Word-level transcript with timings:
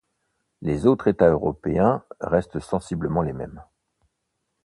Les 0.63 0.87
autres 0.87 1.09
états 1.09 1.29
européens 1.29 2.03
restent 2.21 2.59
sensiblement 2.59 3.21
les 3.21 3.33
mêmes. 3.33 3.63